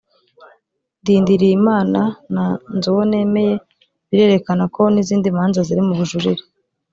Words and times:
Ndindiriyimana 1.01 2.01
na 2.33 2.45
Nzuwonemeye 2.75 3.53
birerekana 4.09 4.63
ko 4.75 4.81
n’izindi 4.93 5.27
manza 5.37 5.61
ziri 5.67 5.81
mu 5.87 5.93
bujurire 5.99 6.43